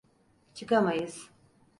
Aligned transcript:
Çıkamayız. 0.53 1.29